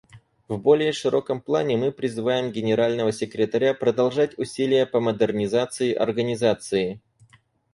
[0.47, 6.99] В более широком плане, мы призываем Генерального секретаря продолжать усилия по модернизации Организации.